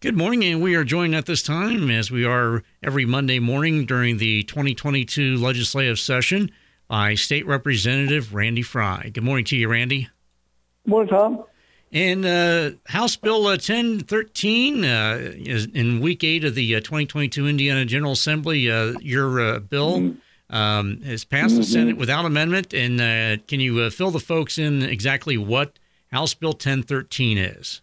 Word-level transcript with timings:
Good 0.00 0.16
morning, 0.16 0.44
and 0.44 0.62
we 0.62 0.76
are 0.76 0.84
joined 0.84 1.16
at 1.16 1.26
this 1.26 1.42
time, 1.42 1.90
as 1.90 2.08
we 2.08 2.24
are 2.24 2.62
every 2.84 3.04
Monday 3.04 3.40
morning 3.40 3.84
during 3.84 4.18
the 4.18 4.44
2022 4.44 5.36
legislative 5.38 5.98
session, 5.98 6.52
by 6.86 7.16
State 7.16 7.44
Representative 7.48 8.32
Randy 8.32 8.62
Frye. 8.62 9.10
Good 9.12 9.24
morning 9.24 9.44
to 9.46 9.56
you, 9.56 9.66
Randy. 9.66 10.08
Good 10.84 10.90
morning, 10.90 11.10
Tom. 11.10 11.44
And 11.90 12.24
uh, 12.24 12.70
House 12.86 13.16
Bill 13.16 13.44
uh, 13.48 13.58
1013 13.58 14.84
uh, 14.84 15.18
is 15.34 15.66
in 15.66 15.98
week 15.98 16.22
eight 16.22 16.44
of 16.44 16.54
the 16.54 16.76
uh, 16.76 16.78
2022 16.78 17.48
Indiana 17.48 17.84
General 17.84 18.12
Assembly. 18.12 18.70
Uh, 18.70 18.92
your 19.00 19.40
uh, 19.40 19.58
bill 19.58 19.98
mm-hmm. 19.98 20.54
um, 20.56 21.00
has 21.00 21.24
passed 21.24 21.54
mm-hmm. 21.54 21.60
the 21.62 21.66
Senate 21.66 21.96
without 21.96 22.24
amendment. 22.24 22.72
And 22.72 23.48
can 23.48 23.58
you 23.58 23.90
fill 23.90 24.12
the 24.12 24.20
folks 24.20 24.58
in 24.58 24.80
exactly 24.82 25.36
what 25.36 25.80
House 26.12 26.34
Bill 26.34 26.52
1013 26.52 27.36
is? 27.36 27.82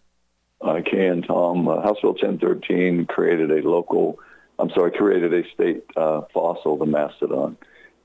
I 0.62 0.80
can, 0.80 1.22
Tom. 1.22 1.68
Uh, 1.68 1.82
House 1.82 1.98
Bill 2.00 2.12
1013 2.12 3.06
created 3.06 3.50
a 3.50 3.68
local, 3.68 4.18
I'm 4.58 4.70
sorry, 4.70 4.90
created 4.92 5.34
a 5.34 5.48
state 5.52 5.84
uh, 5.96 6.22
fossil, 6.32 6.76
the 6.78 6.86
mastodon. 6.86 7.56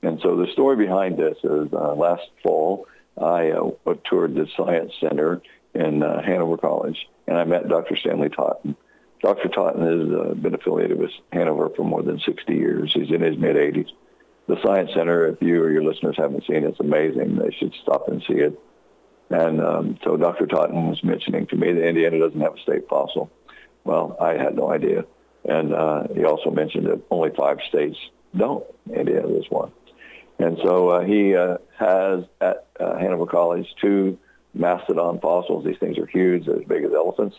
And 0.02 0.20
so 0.22 0.36
the 0.36 0.50
story 0.52 0.76
behind 0.76 1.16
this 1.16 1.38
is 1.42 1.72
uh, 1.72 1.94
last 1.94 2.28
fall, 2.42 2.86
I 3.20 3.50
uh, 3.50 3.94
toured 4.08 4.34
the 4.34 4.46
Science 4.56 4.92
Center 5.00 5.42
in 5.74 6.02
uh, 6.02 6.22
Hanover 6.22 6.56
College, 6.56 7.08
and 7.26 7.38
I 7.38 7.44
met 7.44 7.68
Dr. 7.68 7.96
Stanley 7.96 8.28
Totten. 8.28 8.76
Dr. 9.22 9.48
Totten 9.48 9.82
has 9.82 10.20
uh, 10.20 10.34
been 10.34 10.54
affiliated 10.54 10.98
with 10.98 11.10
Hanover 11.32 11.70
for 11.76 11.84
more 11.84 12.02
than 12.02 12.18
60 12.18 12.52
years. 12.52 12.92
He's 12.92 13.10
in 13.10 13.20
his 13.20 13.38
mid-80s. 13.38 13.88
The 14.48 14.60
Science 14.62 14.90
Center, 14.92 15.28
if 15.28 15.40
you 15.40 15.62
or 15.62 15.70
your 15.70 15.84
listeners 15.84 16.16
haven't 16.18 16.44
seen 16.46 16.56
it, 16.56 16.64
it's 16.64 16.80
amazing. 16.80 17.36
They 17.36 17.52
should 17.52 17.72
stop 17.80 18.08
and 18.08 18.22
see 18.26 18.34
it. 18.34 18.58
And 19.32 19.62
um, 19.62 19.98
so 20.04 20.16
Dr. 20.16 20.46
Totten 20.46 20.88
was 20.88 21.02
mentioning 21.02 21.46
to 21.48 21.56
me 21.56 21.72
that 21.72 21.88
Indiana 21.88 22.18
doesn't 22.18 22.40
have 22.40 22.56
a 22.56 22.60
state 22.60 22.88
fossil. 22.88 23.30
Well, 23.84 24.16
I 24.20 24.32
had 24.32 24.56
no 24.56 24.70
idea. 24.70 25.04
And 25.44 25.74
uh, 25.74 26.04
he 26.14 26.24
also 26.24 26.50
mentioned 26.50 26.86
that 26.86 27.00
only 27.10 27.30
five 27.30 27.58
states 27.68 27.96
don't. 28.36 28.64
Indiana 28.94 29.28
is 29.28 29.46
one. 29.48 29.72
And 30.38 30.58
so 30.62 30.88
uh, 30.90 31.00
he 31.04 31.34
uh, 31.34 31.58
has 31.78 32.24
at 32.40 32.66
uh, 32.78 32.98
Hanover 32.98 33.26
College 33.26 33.66
two 33.80 34.18
mastodon 34.54 35.18
fossils. 35.20 35.64
These 35.64 35.78
things 35.78 35.98
are 35.98 36.06
huge. 36.06 36.46
They're 36.46 36.60
as 36.60 36.64
big 36.66 36.84
as 36.84 36.92
elephants 36.92 37.36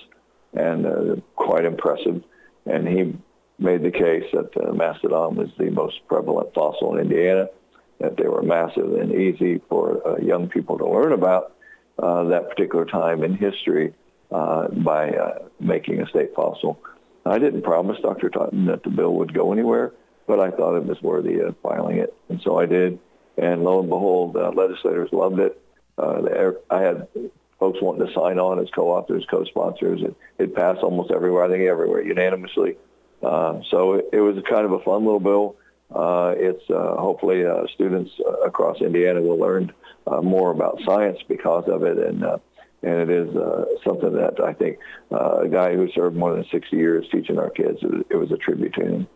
and 0.53 0.85
uh, 0.85 1.15
quite 1.35 1.65
impressive. 1.65 2.23
And 2.65 2.87
he 2.87 3.15
made 3.59 3.83
the 3.83 3.91
case 3.91 4.25
that 4.33 4.49
uh, 4.57 4.73
mastodon 4.73 5.35
was 5.35 5.49
the 5.57 5.69
most 5.69 5.99
prevalent 6.07 6.53
fossil 6.53 6.95
in 6.95 7.01
Indiana, 7.01 7.49
that 7.99 8.17
they 8.17 8.27
were 8.27 8.41
massive 8.41 8.93
and 8.93 9.13
easy 9.13 9.61
for 9.69 10.05
uh, 10.07 10.17
young 10.17 10.49
people 10.49 10.77
to 10.77 10.89
learn 10.89 11.11
about 11.11 11.53
uh, 11.99 12.23
that 12.25 12.49
particular 12.49 12.85
time 12.85 13.23
in 13.23 13.35
history 13.35 13.93
uh, 14.31 14.67
by 14.69 15.09
uh, 15.11 15.39
making 15.59 16.01
a 16.01 16.07
state 16.07 16.33
fossil. 16.35 16.79
I 17.25 17.39
didn't 17.39 17.61
promise 17.61 17.99
Dr. 18.01 18.29
Totten 18.29 18.65
that 18.65 18.83
the 18.83 18.89
bill 18.89 19.13
would 19.15 19.33
go 19.33 19.53
anywhere, 19.53 19.93
but 20.27 20.39
I 20.39 20.51
thought 20.51 20.75
it 20.75 20.85
was 20.85 21.01
worthy 21.01 21.39
of 21.39 21.55
filing 21.63 21.97
it, 21.97 22.13
and 22.29 22.41
so 22.41 22.59
I 22.59 22.65
did. 22.65 22.99
And 23.37 23.63
lo 23.63 23.79
and 23.79 23.89
behold, 23.89 24.35
legislators 24.35 25.09
loved 25.11 25.39
it. 25.39 25.59
Uh, 25.97 26.51
I 26.69 26.81
had 26.81 27.07
folks 27.59 27.81
wanting 27.81 28.05
to 28.05 28.13
sign 28.13 28.39
on 28.39 28.59
as 28.59 28.69
co-authors, 28.71 29.25
co-sponsors. 29.29 30.01
It, 30.01 30.15
it 30.37 30.55
passed 30.55 30.81
almost 30.81 31.11
everywhere, 31.11 31.45
I 31.45 31.49
think 31.49 31.63
everywhere, 31.63 32.03
unanimously. 32.03 32.75
Uh, 33.21 33.61
so 33.69 33.93
it, 33.93 34.09
it 34.13 34.19
was 34.19 34.35
kind 34.49 34.65
of 34.65 34.73
a 34.73 34.79
fun 34.79 35.05
little 35.05 35.19
bill. 35.19 35.55
Uh, 35.93 36.33
it's 36.37 36.63
uh, 36.69 36.95
hopefully 36.95 37.45
uh, 37.45 37.63
students 37.73 38.11
uh, 38.25 38.31
across 38.41 38.81
Indiana 38.81 39.21
will 39.21 39.37
learn 39.37 39.71
uh, 40.07 40.21
more 40.21 40.51
about 40.51 40.79
science 40.85 41.19
because 41.27 41.65
of 41.67 41.83
it, 41.83 41.97
and 41.97 42.23
uh, 42.23 42.37
and 42.81 42.93
it 42.93 43.09
is 43.09 43.35
uh, 43.35 43.65
something 43.83 44.13
that 44.13 44.43
I 44.43 44.53
think 44.53 44.77
uh, 45.11 45.41
a 45.43 45.47
guy 45.47 45.75
who 45.75 45.89
served 45.91 46.15
more 46.15 46.33
than 46.33 46.45
60 46.51 46.75
years 46.75 47.05
teaching 47.11 47.39
our 47.39 47.49
kids, 47.49 47.79
it 48.09 48.15
was 48.15 48.31
a 48.31 48.37
tribute 48.37 48.73
to 48.73 48.81
him. 48.81 49.07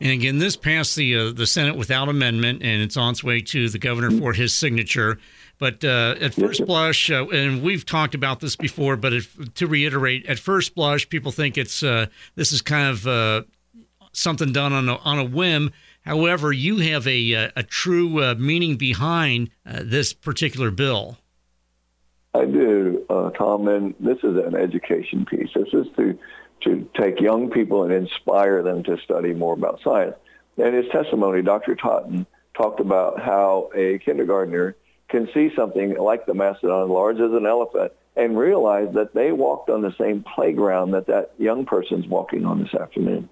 And 0.00 0.10
again, 0.10 0.38
this 0.38 0.56
passed 0.56 0.94
the 0.96 1.16
uh, 1.16 1.32
the 1.32 1.46
Senate 1.46 1.76
without 1.76 2.08
amendment, 2.08 2.62
and 2.62 2.82
it's 2.82 2.96
on 2.96 3.12
its 3.12 3.24
way 3.24 3.40
to 3.40 3.68
the 3.68 3.78
governor 3.78 4.10
for 4.10 4.34
his 4.34 4.54
signature. 4.54 5.18
But 5.58 5.82
uh, 5.84 6.16
at 6.20 6.34
first 6.34 6.66
blush, 6.66 7.10
uh, 7.10 7.26
and 7.28 7.62
we've 7.62 7.86
talked 7.86 8.14
about 8.14 8.40
this 8.40 8.56
before, 8.56 8.96
but 8.96 9.14
if, 9.14 9.54
to 9.54 9.66
reiterate, 9.66 10.26
at 10.26 10.38
first 10.38 10.74
blush, 10.74 11.08
people 11.08 11.32
think 11.32 11.56
it's 11.56 11.82
uh, 11.82 12.06
this 12.34 12.52
is 12.52 12.60
kind 12.60 12.90
of 12.90 13.06
uh, 13.06 13.42
something 14.12 14.52
done 14.52 14.74
on 14.74 14.88
a, 14.90 14.96
on 14.96 15.18
a 15.18 15.24
whim. 15.24 15.72
However, 16.06 16.52
you 16.52 16.78
have 16.78 17.06
a, 17.08 17.32
a, 17.32 17.52
a 17.56 17.62
true 17.64 18.22
uh, 18.22 18.34
meaning 18.38 18.76
behind 18.76 19.50
uh, 19.66 19.80
this 19.82 20.12
particular 20.12 20.70
bill. 20.70 21.18
I 22.32 22.44
do, 22.44 23.04
uh, 23.10 23.30
Tom, 23.30 23.66
and 23.66 23.94
this 23.98 24.18
is 24.18 24.36
an 24.36 24.54
education 24.54 25.24
piece. 25.24 25.48
This 25.54 25.68
is 25.72 25.86
to 25.96 26.18
to 26.62 26.88
take 26.98 27.20
young 27.20 27.50
people 27.50 27.84
and 27.84 27.92
inspire 27.92 28.62
them 28.62 28.82
to 28.84 28.96
study 29.04 29.34
more 29.34 29.52
about 29.52 29.80
science. 29.84 30.14
In 30.56 30.72
his 30.72 30.86
testimony, 30.90 31.42
Dr. 31.42 31.74
Totten 31.74 32.26
talked 32.56 32.80
about 32.80 33.20
how 33.20 33.70
a 33.74 33.98
kindergartner 33.98 34.74
can 35.08 35.28
see 35.34 35.50
something 35.54 35.98
like 35.98 36.24
the 36.24 36.32
mastodon, 36.32 36.88
large 36.88 37.16
as 37.16 37.32
an 37.32 37.46
elephant, 37.46 37.92
and 38.16 38.38
realize 38.38 38.88
that 38.94 39.12
they 39.12 39.32
walked 39.32 39.68
on 39.68 39.82
the 39.82 39.94
same 40.00 40.24
playground 40.34 40.92
that 40.92 41.06
that 41.08 41.32
young 41.36 41.66
person's 41.66 42.06
walking 42.06 42.46
on 42.46 42.62
this 42.62 42.74
afternoon 42.74 43.28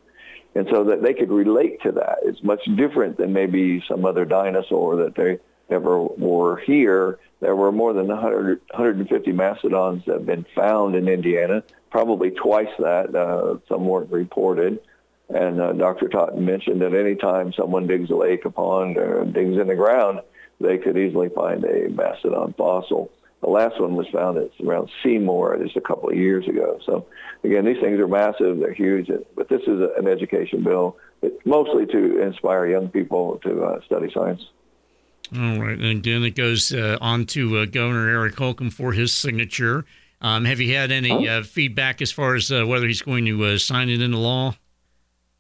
and 0.54 0.68
so 0.70 0.84
that 0.84 1.02
they 1.02 1.14
could 1.14 1.30
relate 1.30 1.82
to 1.82 1.92
that. 1.92 2.18
It's 2.22 2.42
much 2.42 2.64
different 2.76 3.16
than 3.16 3.32
maybe 3.32 3.82
some 3.88 4.04
other 4.04 4.24
dinosaur 4.24 4.96
that 4.96 5.14
they 5.14 5.38
ever 5.68 6.02
were 6.02 6.58
here. 6.58 7.18
There 7.40 7.56
were 7.56 7.72
more 7.72 7.92
than 7.92 8.06
100, 8.06 8.60
150 8.70 9.32
mastodons 9.32 10.04
that 10.06 10.14
have 10.14 10.26
been 10.26 10.46
found 10.54 10.94
in 10.94 11.08
Indiana, 11.08 11.62
probably 11.90 12.30
twice 12.30 12.68
that. 12.78 13.14
Uh, 13.14 13.58
some 13.68 13.86
weren't 13.86 14.10
reported. 14.12 14.80
And 15.28 15.60
uh, 15.60 15.72
Dr. 15.72 16.08
Totten 16.08 16.44
mentioned 16.44 16.82
that 16.82 16.94
any 16.94 17.14
time 17.16 17.52
someone 17.52 17.86
digs 17.86 18.10
a 18.10 18.14
lake, 18.14 18.44
a 18.44 18.50
pond, 18.50 18.96
or 18.96 19.24
digs 19.24 19.58
in 19.58 19.66
the 19.66 19.74
ground, 19.74 20.20
they 20.60 20.78
could 20.78 20.96
easily 20.96 21.30
find 21.30 21.64
a 21.64 21.88
mastodon 21.88 22.54
fossil. 22.56 23.10
The 23.44 23.50
last 23.50 23.78
one 23.78 23.94
was 23.94 24.06
found 24.08 24.38
at 24.38 24.50
around 24.66 24.88
Seymour 25.02 25.58
just 25.62 25.76
a 25.76 25.80
couple 25.82 26.08
of 26.08 26.16
years 26.16 26.48
ago. 26.48 26.80
So 26.86 27.04
again, 27.42 27.66
these 27.66 27.78
things 27.78 28.00
are 28.00 28.08
massive, 28.08 28.58
they're 28.58 28.72
huge, 28.72 29.10
but 29.36 29.50
this 29.50 29.60
is 29.66 29.86
an 29.98 30.08
education 30.08 30.64
bill, 30.64 30.96
mostly 31.44 31.84
to 31.84 32.22
inspire 32.22 32.66
young 32.66 32.88
people 32.88 33.38
to 33.44 33.62
uh, 33.62 33.80
study 33.84 34.10
science. 34.14 34.40
All 35.36 35.60
right, 35.60 35.78
and 35.78 36.02
then 36.02 36.24
it 36.24 36.36
goes 36.36 36.72
uh, 36.72 36.96
on 37.02 37.26
to 37.26 37.58
uh, 37.58 37.66
Governor 37.66 38.08
Eric 38.08 38.38
Holcomb 38.38 38.70
for 38.70 38.92
his 38.92 39.12
signature. 39.12 39.84
Um, 40.22 40.46
have 40.46 40.58
you 40.58 40.74
had 40.74 40.90
any? 40.90 41.28
Uh, 41.28 41.42
feedback 41.42 42.00
as 42.00 42.10
far 42.10 42.34
as 42.36 42.50
uh, 42.50 42.64
whether 42.64 42.86
he's 42.86 43.02
going 43.02 43.26
to 43.26 43.44
uh, 43.44 43.58
sign 43.58 43.90
it 43.90 44.00
into 44.00 44.16
law? 44.16 44.56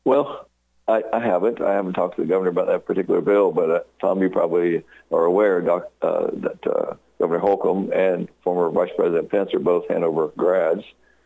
Well, 0.04 0.50
I, 0.86 1.02
I, 1.10 1.20
haven't. 1.20 1.62
I 1.62 1.72
haven't 1.72 1.94
talked 1.94 2.16
to 2.16 2.22
the 2.22 2.28
governor 2.28 2.50
about 2.50 2.66
that 2.66 2.84
particular 2.84 3.22
bill, 3.22 3.50
but 3.50 3.88
Tom, 3.98 4.20
you 4.20 4.28
probably 4.28 4.84
are 5.10 5.24
aware 5.24 5.62
doc, 5.62 5.90
that 6.02 6.98
Governor 7.18 7.40
Holcomb 7.40 7.92
and 7.92 8.28
former 8.42 8.70
Vice 8.70 8.92
President 8.96 9.30
Pence 9.30 9.54
are 9.54 9.60
both 9.60 9.88
Hanover 9.88 10.28
grads. 10.36 10.82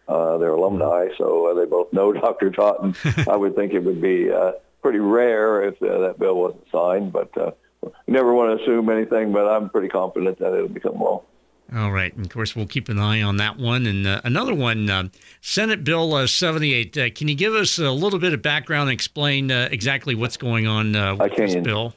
Uh, 0.07 0.39
they're 0.39 0.51
alumni, 0.51 1.09
so 1.19 1.51
uh, 1.51 1.55
they 1.55 1.67
both 1.67 1.93
know 1.93 2.13
Dr. 2.25 2.51
Totten. 2.51 2.95
I 3.29 3.37
would 3.37 3.57
think 3.57 3.73
it 3.73 3.81
would 3.81 4.01
be 4.01 4.31
uh, 4.31 4.53
pretty 4.83 4.99
rare 4.99 5.63
if 5.63 5.83
uh, 5.83 5.99
that 5.99 6.19
bill 6.19 6.37
wasn't 6.37 6.67
signed, 6.73 7.13
but 7.13 7.37
uh, 7.37 7.51
you 7.83 7.93
never 8.13 8.33
want 8.33 8.57
to 8.59 8.63
assume 8.63 8.89
anything, 8.91 9.33
but 9.33 9.47
I'm 9.47 9.69
pretty 9.69 9.89
confident 9.89 10.39
that 10.39 10.55
it'll 10.55 10.69
become 10.69 10.99
law. 10.99 11.23
All 11.75 11.93
right. 11.93 12.15
And 12.17 12.25
of 12.25 12.33
course, 12.33 12.57
we'll 12.57 12.67
keep 12.67 12.89
an 12.89 12.99
eye 12.99 13.21
on 13.21 13.37
that 13.37 13.59
one. 13.59 13.87
And 13.87 14.07
uh, 14.07 14.23
another 14.25 14.55
one, 14.55 14.89
uh, 14.89 15.09
Senate 15.43 15.85
Bill 15.85 16.15
uh, 16.15 16.27
78. 16.27 16.97
Uh, 16.97 17.11
can 17.11 17.29
you 17.29 17.35
give 17.35 17.55
us 17.55 17.79
a 17.79 17.91
little 17.91 18.19
bit 18.19 18.33
of 18.33 18.41
background 18.41 18.89
and 18.89 18.95
explain 18.95 19.51
uh, 19.51 19.69
exactly 19.71 20.15
what's 20.15 20.39
going 20.39 20.67
on 20.67 20.97
uh, 20.97 21.17
with 21.17 21.37
this 21.37 21.57
bill? 21.57 21.95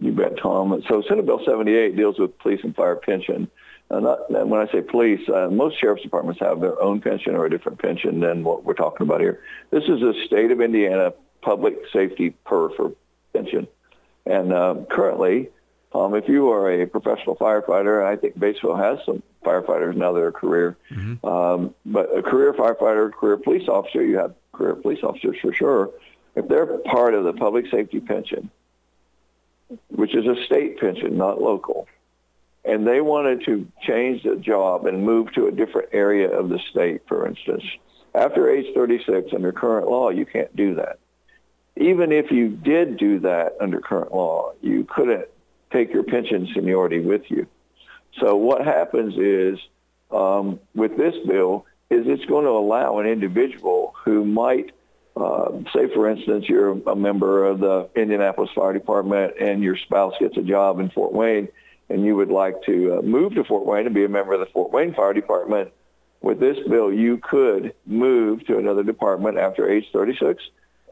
You 0.00 0.12
bet, 0.12 0.33
Tom. 0.54 0.82
So 0.88 1.02
Senate 1.02 1.26
Bill 1.26 1.40
78 1.44 1.96
deals 1.96 2.18
with 2.18 2.38
police 2.38 2.60
and 2.62 2.74
fire 2.74 2.96
pension. 2.96 3.50
Uh, 3.90 4.00
not, 4.00 4.30
and 4.30 4.50
when 4.50 4.60
I 4.60 4.70
say 4.72 4.80
police, 4.80 5.20
uh, 5.28 5.48
most 5.50 5.78
sheriff's 5.78 6.02
departments 6.02 6.40
have 6.40 6.60
their 6.60 6.80
own 6.80 7.00
pension 7.00 7.34
or 7.34 7.44
a 7.44 7.50
different 7.50 7.78
pension 7.78 8.20
than 8.20 8.42
what 8.42 8.64
we're 8.64 8.74
talking 8.74 9.06
about 9.06 9.20
here. 9.20 9.42
This 9.70 9.84
is 9.84 10.02
a 10.02 10.14
state 10.26 10.50
of 10.50 10.60
Indiana 10.60 11.12
public 11.42 11.76
safety 11.92 12.30
per 12.30 12.70
for 12.70 12.92
pension. 13.32 13.68
And 14.24 14.52
uh, 14.52 14.76
currently, 14.90 15.50
um, 15.92 16.14
if 16.14 16.28
you 16.28 16.50
are 16.50 16.82
a 16.82 16.86
professional 16.86 17.36
firefighter, 17.36 18.04
I 18.04 18.16
think 18.16 18.38
Batesville 18.38 18.78
has 18.78 19.04
some 19.04 19.22
firefighters 19.44 19.94
now 19.94 20.12
that 20.12 20.22
are 20.22 20.32
career. 20.32 20.76
Mm-hmm. 20.90 21.26
Um, 21.26 21.74
but 21.84 22.16
a 22.16 22.22
career 22.22 22.54
firefighter, 22.54 23.12
career 23.12 23.36
police 23.36 23.68
officer, 23.68 24.02
you 24.02 24.16
have 24.16 24.34
career 24.52 24.74
police 24.74 25.02
officers 25.02 25.36
for 25.42 25.52
sure. 25.52 25.90
If 26.36 26.48
they're 26.48 26.66
part 26.66 27.14
of 27.14 27.24
the 27.24 27.34
public 27.34 27.66
safety 27.70 28.00
pension, 28.00 28.50
which 30.04 30.14
is 30.14 30.26
a 30.26 30.44
state 30.44 30.78
pension, 30.78 31.16
not 31.16 31.40
local. 31.40 31.88
And 32.62 32.86
they 32.86 33.00
wanted 33.00 33.42
to 33.46 33.66
change 33.86 34.22
the 34.22 34.36
job 34.36 34.84
and 34.84 35.02
move 35.02 35.32
to 35.32 35.46
a 35.46 35.50
different 35.50 35.88
area 35.94 36.28
of 36.28 36.50
the 36.50 36.58
state, 36.70 37.00
for 37.08 37.26
instance. 37.26 37.64
After 38.14 38.50
age 38.50 38.66
36, 38.74 39.32
under 39.32 39.50
current 39.50 39.88
law, 39.88 40.10
you 40.10 40.26
can't 40.26 40.54
do 40.54 40.74
that. 40.74 40.98
Even 41.78 42.12
if 42.12 42.30
you 42.30 42.50
did 42.50 42.98
do 42.98 43.20
that 43.20 43.56
under 43.62 43.80
current 43.80 44.12
law, 44.14 44.52
you 44.60 44.84
couldn't 44.84 45.24
take 45.72 45.90
your 45.90 46.02
pension 46.02 46.50
seniority 46.52 47.00
with 47.00 47.22
you. 47.30 47.46
So 48.20 48.36
what 48.36 48.62
happens 48.62 49.16
is, 49.16 49.58
um, 50.10 50.60
with 50.74 50.98
this 50.98 51.14
bill, 51.26 51.64
is 51.88 52.04
it's 52.06 52.26
going 52.26 52.44
to 52.44 52.50
allow 52.50 52.98
an 52.98 53.06
individual 53.06 53.94
who 54.04 54.26
might, 54.26 54.72
uh, 55.16 55.50
say, 55.72 55.92
for 55.94 56.08
instance, 56.08 56.46
you're 56.48 56.72
a 56.88 56.96
member 56.96 57.46
of 57.46 57.60
the 57.60 57.88
Indianapolis 57.94 58.50
Fire 58.54 58.72
Department 58.72 59.34
and 59.40 59.62
your 59.62 59.76
spouse 59.76 60.14
gets 60.18 60.36
a 60.36 60.42
job 60.42 60.80
in 60.80 60.90
Fort 60.90 61.12
Wayne, 61.12 61.48
and 61.88 62.04
you 62.04 62.16
would 62.16 62.30
like 62.30 62.62
to 62.64 62.98
uh, 62.98 63.02
move 63.02 63.34
to 63.34 63.44
Fort 63.44 63.64
Wayne 63.64 63.86
and 63.86 63.94
be 63.94 64.04
a 64.04 64.08
member 64.08 64.32
of 64.32 64.40
the 64.40 64.46
Fort 64.46 64.72
Wayne 64.72 64.94
Fire 64.94 65.12
Department. 65.12 65.72
With 66.20 66.40
this 66.40 66.56
bill, 66.68 66.92
you 66.92 67.18
could 67.18 67.74
move 67.86 68.46
to 68.46 68.58
another 68.58 68.82
department 68.82 69.38
after 69.38 69.70
age 69.70 69.86
36, 69.92 70.42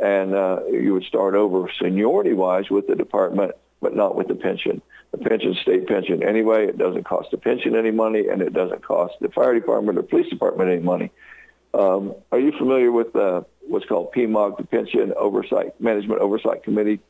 and 0.00 0.34
uh, 0.34 0.60
you 0.70 0.92
would 0.92 1.04
start 1.04 1.34
over 1.34 1.70
seniority-wise 1.80 2.70
with 2.70 2.86
the 2.86 2.94
department, 2.94 3.52
but 3.80 3.96
not 3.96 4.14
with 4.14 4.28
the 4.28 4.34
pension 4.34 4.82
the 5.12 5.18
pension, 5.18 5.54
state 5.60 5.86
pension 5.86 6.22
anyway. 6.22 6.66
It 6.66 6.78
doesn't 6.78 7.04
cost 7.04 7.30
the 7.30 7.36
pension 7.36 7.76
any 7.76 7.90
money, 7.90 8.28
and 8.28 8.42
it 8.42 8.52
doesn't 8.52 8.82
cost 8.82 9.14
the 9.20 9.28
fire 9.28 9.54
department 9.54 9.98
or 9.98 10.02
police 10.02 10.28
department 10.28 10.70
any 10.70 10.80
money. 10.80 11.10
Um, 11.74 12.14
are 12.32 12.40
you 12.40 12.52
familiar 12.52 12.90
with 12.90 13.14
uh, 13.14 13.42
what's 13.72 13.86
called 13.86 14.12
PMOC, 14.12 14.58
the 14.58 14.64
Pension 14.64 15.12
Oversight 15.16 15.80
Management 15.80 16.20
Oversight 16.20 16.62
Committee? 16.62 17.00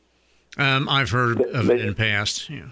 Um, 0.57 0.87
I've 0.87 1.09
heard 1.09 1.41
of 1.41 1.69
it 1.69 1.81
in 1.81 1.87
the 1.87 1.95
past. 1.95 2.49
Yeah. 2.49 2.65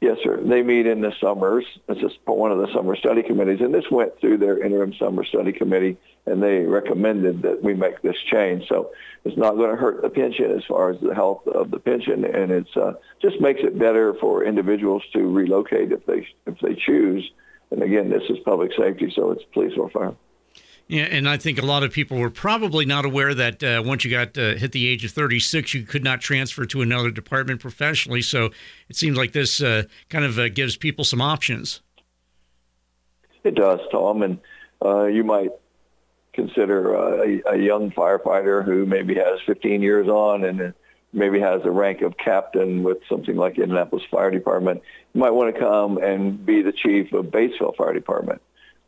Yes, 0.00 0.18
sir. 0.22 0.38
They 0.42 0.62
meet 0.62 0.86
in 0.86 1.00
the 1.00 1.12
summers. 1.20 1.64
It's 1.88 2.00
just 2.00 2.18
one 2.26 2.52
of 2.52 2.58
the 2.58 2.70
summer 2.74 2.96
study 2.96 3.22
committees, 3.22 3.60
and 3.60 3.74
this 3.74 3.90
went 3.90 4.20
through 4.20 4.36
their 4.38 4.62
interim 4.62 4.92
summer 4.94 5.24
study 5.24 5.52
committee, 5.52 5.96
and 6.26 6.42
they 6.42 6.58
recommended 6.60 7.42
that 7.42 7.62
we 7.62 7.72
make 7.72 8.02
this 8.02 8.16
change. 8.30 8.68
So 8.68 8.90
it's 9.24 9.38
not 9.38 9.56
going 9.56 9.70
to 9.70 9.76
hurt 9.76 10.02
the 10.02 10.10
pension 10.10 10.50
as 10.50 10.64
far 10.64 10.90
as 10.90 11.00
the 11.00 11.14
health 11.14 11.46
of 11.46 11.70
the 11.70 11.78
pension, 11.78 12.26
and 12.26 12.52
it's 12.52 12.76
uh, 12.76 12.92
just 13.22 13.40
makes 13.40 13.60
it 13.62 13.78
better 13.78 14.12
for 14.14 14.44
individuals 14.44 15.02
to 15.14 15.20
relocate 15.32 15.92
if 15.92 16.04
they 16.04 16.28
if 16.46 16.58
they 16.60 16.74
choose. 16.74 17.30
And 17.70 17.82
again, 17.82 18.10
this 18.10 18.22
is 18.28 18.38
public 18.44 18.72
safety, 18.76 19.10
so 19.16 19.30
it's 19.30 19.44
police 19.54 19.78
or 19.78 19.88
fire. 19.88 20.14
Yeah, 20.88 21.02
and 21.02 21.28
I 21.28 21.36
think 21.36 21.60
a 21.60 21.66
lot 21.66 21.82
of 21.82 21.92
people 21.92 22.16
were 22.16 22.30
probably 22.30 22.84
not 22.84 23.04
aware 23.04 23.34
that 23.34 23.62
uh, 23.62 23.82
once 23.84 24.04
you 24.04 24.10
got 24.10 24.38
uh, 24.38 24.54
hit 24.54 24.70
the 24.70 24.86
age 24.86 25.04
of 25.04 25.10
36, 25.10 25.74
you 25.74 25.82
could 25.82 26.04
not 26.04 26.20
transfer 26.20 26.64
to 26.66 26.80
another 26.80 27.10
department 27.10 27.60
professionally. 27.60 28.22
So 28.22 28.50
it 28.88 28.94
seems 28.94 29.16
like 29.16 29.32
this 29.32 29.60
uh, 29.60 29.84
kind 30.10 30.24
of 30.24 30.38
uh, 30.38 30.48
gives 30.48 30.76
people 30.76 31.04
some 31.04 31.20
options. 31.20 31.80
It 33.42 33.56
does, 33.56 33.80
Tom, 33.90 34.22
and 34.22 34.38
uh, 34.84 35.06
you 35.06 35.24
might 35.24 35.50
consider 36.32 36.96
uh, 36.96 37.24
a, 37.24 37.54
a, 37.54 37.56
young 37.56 37.90
firefighter 37.90 38.64
who 38.64 38.84
maybe 38.86 39.14
has 39.14 39.40
15 39.46 39.82
years 39.82 40.06
on 40.06 40.44
and 40.44 40.74
maybe 41.12 41.40
has 41.40 41.62
a 41.64 41.70
rank 41.70 42.02
of 42.02 42.16
captain 42.18 42.82
with 42.82 42.98
something 43.08 43.36
like 43.36 43.58
Indianapolis 43.58 44.04
Fire 44.10 44.30
Department. 44.30 44.82
You 45.14 45.20
might 45.20 45.30
want 45.30 45.54
to 45.54 45.60
come 45.60 45.96
and 45.96 46.44
be 46.44 46.62
the 46.62 46.72
chief 46.72 47.12
of 47.12 47.26
Batesville 47.26 47.74
Fire 47.76 47.94
Department. 47.94 48.42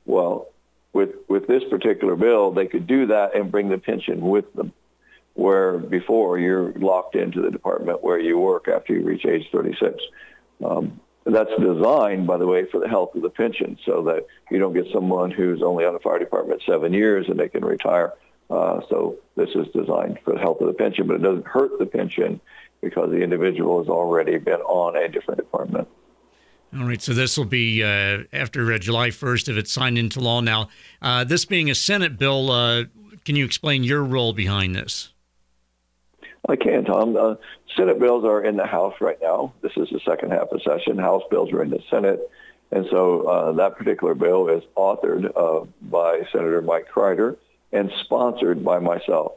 Well, 0.04 0.48
with 0.92 1.10
with 1.28 1.46
this 1.46 1.62
particular 1.70 2.16
bill, 2.16 2.50
they 2.50 2.66
could 2.66 2.86
do 2.86 3.06
that 3.06 3.34
and 3.34 3.50
bring 3.50 3.68
the 3.68 3.78
pension 3.78 4.20
with 4.20 4.52
them. 4.54 4.72
Where 5.34 5.78
before 5.78 6.38
you're 6.38 6.72
locked 6.72 7.14
into 7.14 7.40
the 7.40 7.50
department 7.50 8.02
where 8.02 8.18
you 8.18 8.38
work 8.38 8.66
after 8.66 8.92
you 8.92 9.04
reach 9.04 9.24
age 9.24 9.46
36. 9.52 9.94
Um, 10.64 11.00
that's 11.24 11.50
designed, 11.60 12.26
by 12.26 12.38
the 12.38 12.46
way, 12.46 12.64
for 12.64 12.80
the 12.80 12.88
health 12.88 13.14
of 13.14 13.22
the 13.22 13.30
pension, 13.30 13.78
so 13.84 14.02
that 14.04 14.26
you 14.50 14.58
don't 14.58 14.72
get 14.72 14.86
someone 14.92 15.30
who's 15.30 15.62
only 15.62 15.84
on 15.84 15.92
the 15.92 16.00
fire 16.00 16.18
department 16.18 16.62
seven 16.66 16.92
years 16.92 17.28
and 17.28 17.38
they 17.38 17.48
can 17.48 17.64
retire. 17.64 18.14
Uh, 18.50 18.80
so 18.88 19.16
this 19.36 19.50
is 19.54 19.66
designed 19.74 20.18
for 20.24 20.32
the 20.32 20.40
health 20.40 20.60
of 20.60 20.68
the 20.68 20.72
pension, 20.72 21.06
but 21.06 21.16
it 21.16 21.22
doesn't 21.22 21.46
hurt 21.46 21.78
the 21.78 21.86
pension 21.86 22.40
because 22.80 23.10
the 23.10 23.20
individual 23.20 23.78
has 23.78 23.88
already 23.88 24.38
been 24.38 24.60
on 24.60 24.96
a 24.96 25.08
different 25.08 25.38
department. 25.38 25.86
All 26.76 26.84
right, 26.84 27.00
so 27.00 27.14
this 27.14 27.38
will 27.38 27.46
be 27.46 27.82
uh, 27.82 28.24
after 28.32 28.70
uh, 28.72 28.78
July 28.78 29.08
1st 29.08 29.48
if 29.48 29.56
it's 29.56 29.72
signed 29.72 29.96
into 29.96 30.20
law. 30.20 30.40
Now, 30.40 30.68
uh, 31.00 31.24
this 31.24 31.46
being 31.46 31.70
a 31.70 31.74
Senate 31.74 32.18
bill, 32.18 32.50
uh, 32.50 32.84
can 33.24 33.36
you 33.36 33.46
explain 33.46 33.84
your 33.84 34.04
role 34.04 34.34
behind 34.34 34.76
this? 34.76 35.14
I 36.46 36.56
can, 36.56 36.84
Tom. 36.84 37.16
Uh, 37.16 37.36
Senate 37.74 37.98
bills 37.98 38.24
are 38.24 38.44
in 38.44 38.56
the 38.56 38.66
House 38.66 38.94
right 39.00 39.16
now. 39.22 39.54
This 39.62 39.72
is 39.76 39.88
the 39.90 40.00
second 40.06 40.32
half 40.32 40.48
of 40.52 40.60
session. 40.62 40.98
House 40.98 41.22
bills 41.30 41.52
are 41.52 41.62
in 41.62 41.70
the 41.70 41.82
Senate. 41.90 42.20
And 42.70 42.86
so 42.90 43.22
uh, 43.22 43.52
that 43.52 43.78
particular 43.78 44.14
bill 44.14 44.48
is 44.48 44.62
authored 44.76 45.68
by 45.80 46.22
Senator 46.32 46.60
Mike 46.60 46.88
Crider 46.88 47.38
and 47.72 47.90
sponsored 48.04 48.62
by 48.62 48.78
myself. 48.78 49.32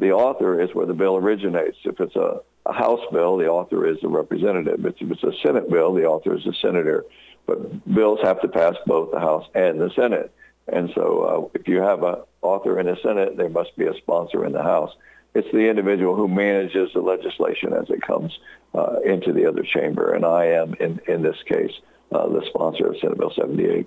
The 0.00 0.10
author 0.10 0.60
is 0.60 0.74
where 0.74 0.86
the 0.86 0.94
bill 0.94 1.16
originates. 1.16 1.78
If 1.84 2.00
it's 2.00 2.16
a 2.16 2.40
a 2.66 2.72
House 2.72 3.00
bill, 3.12 3.36
the 3.36 3.48
author 3.48 3.86
is 3.86 3.98
the 4.00 4.08
representative. 4.08 4.84
If 4.84 5.00
it's 5.00 5.22
a 5.22 5.32
Senate 5.42 5.68
bill, 5.70 5.94
the 5.94 6.04
author 6.04 6.36
is 6.36 6.44
the 6.44 6.54
senator. 6.60 7.04
But 7.46 7.92
bills 7.92 8.20
have 8.22 8.40
to 8.42 8.48
pass 8.48 8.74
both 8.86 9.10
the 9.10 9.20
House 9.20 9.46
and 9.54 9.80
the 9.80 9.90
Senate. 9.96 10.32
And 10.68 10.90
so 10.94 11.50
uh, 11.54 11.58
if 11.58 11.66
you 11.66 11.78
have 11.78 12.04
an 12.04 12.16
author 12.40 12.78
in 12.78 12.86
the 12.86 12.96
Senate, 13.02 13.36
there 13.36 13.48
must 13.48 13.76
be 13.76 13.86
a 13.86 13.94
sponsor 13.94 14.44
in 14.44 14.52
the 14.52 14.62
House. 14.62 14.90
It's 15.34 15.50
the 15.50 15.68
individual 15.68 16.14
who 16.14 16.28
manages 16.28 16.90
the 16.92 17.00
legislation 17.00 17.72
as 17.72 17.88
it 17.90 18.02
comes 18.02 18.38
uh, 18.74 19.00
into 19.04 19.32
the 19.32 19.46
other 19.46 19.62
chamber. 19.62 20.14
And 20.14 20.24
I 20.24 20.46
am, 20.46 20.74
in, 20.74 21.00
in 21.08 21.22
this 21.22 21.36
case, 21.46 21.72
uh, 22.12 22.28
the 22.28 22.44
sponsor 22.46 22.86
of 22.86 22.96
Senate 23.00 23.18
Bill 23.18 23.32
78. 23.34 23.86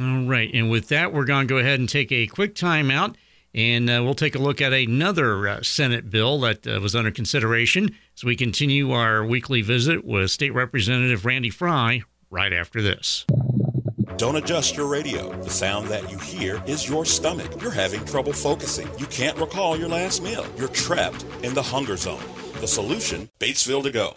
All 0.00 0.24
right. 0.24 0.50
And 0.52 0.70
with 0.70 0.88
that, 0.88 1.12
we're 1.12 1.24
going 1.24 1.46
to 1.46 1.54
go 1.54 1.58
ahead 1.58 1.78
and 1.78 1.88
take 1.88 2.10
a 2.12 2.26
quick 2.26 2.54
time 2.54 2.90
out. 2.90 3.16
And 3.54 3.90
uh, 3.90 4.00
we'll 4.02 4.14
take 4.14 4.34
a 4.34 4.38
look 4.38 4.60
at 4.60 4.72
another 4.72 5.46
uh, 5.46 5.62
Senate 5.62 6.10
bill 6.10 6.40
that 6.40 6.66
uh, 6.66 6.80
was 6.80 6.96
under 6.96 7.10
consideration 7.10 7.94
as 8.16 8.24
we 8.24 8.34
continue 8.34 8.92
our 8.92 9.24
weekly 9.24 9.60
visit 9.60 10.04
with 10.04 10.30
State 10.30 10.54
Representative 10.54 11.26
Randy 11.26 11.50
Frye 11.50 12.02
right 12.30 12.52
after 12.52 12.80
this. 12.80 13.26
Don't 14.16 14.36
adjust 14.36 14.76
your 14.76 14.86
radio. 14.86 15.32
The 15.42 15.50
sound 15.50 15.88
that 15.88 16.10
you 16.10 16.18
hear 16.18 16.62
is 16.66 16.88
your 16.88 17.04
stomach. 17.04 17.60
You're 17.60 17.70
having 17.70 18.04
trouble 18.04 18.32
focusing. 18.32 18.88
You 18.98 19.06
can't 19.06 19.36
recall 19.36 19.76
your 19.76 19.88
last 19.88 20.22
meal. 20.22 20.46
You're 20.56 20.68
trapped 20.68 21.24
in 21.42 21.54
the 21.54 21.62
hunger 21.62 21.96
zone. 21.96 22.22
The 22.60 22.68
solution 22.68 23.28
Batesville 23.40 23.82
to 23.82 23.90
go. 23.90 24.12